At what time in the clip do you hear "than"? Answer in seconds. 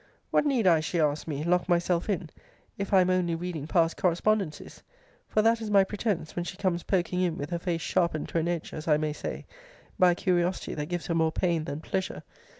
11.65-11.81